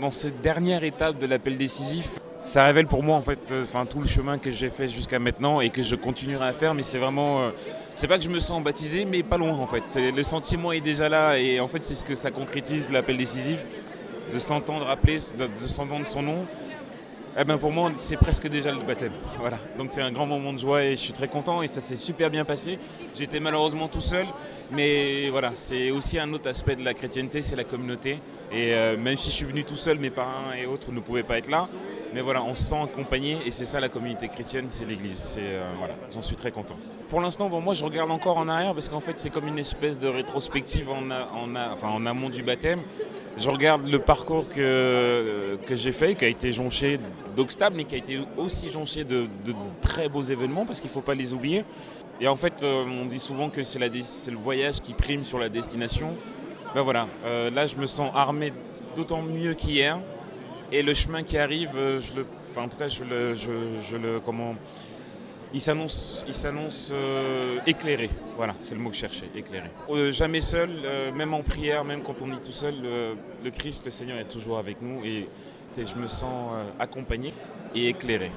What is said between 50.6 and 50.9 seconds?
parce qu'il